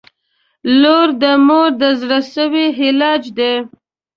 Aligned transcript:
•لور 0.81 1.07
د 1.21 1.23
مور 1.45 1.69
د 1.81 1.83
زړسوي 2.01 2.65
علاج 2.81 3.23
دی. 3.37 3.53